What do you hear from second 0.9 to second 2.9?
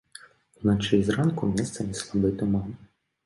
і зранку месцамі слабы туман.